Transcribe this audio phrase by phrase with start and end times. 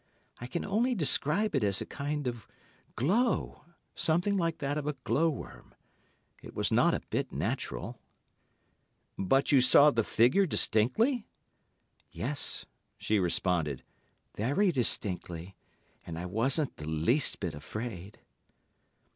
[0.39, 2.47] "I can only describe it as a kind of
[2.95, 5.75] glow, something like that of a glow worm.
[6.41, 7.99] It was not a bit natural."
[9.15, 11.27] "But you saw the figure distinctly?"
[12.09, 12.65] "Yes,"
[12.97, 13.83] she responded,
[14.35, 15.55] "very distinctly,
[16.03, 18.17] and I wasn't the least bit afraid."